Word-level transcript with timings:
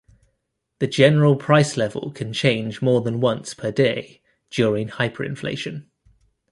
The 0.79 0.87
general 0.87 1.35
price 1.35 1.77
level 1.77 2.09
can 2.09 2.33
change 2.33 2.81
more 2.81 3.01
than 3.01 3.19
once 3.21 3.53
per 3.53 3.71
day 3.71 4.23
during 4.49 4.87
hyperinflation. 4.87 5.85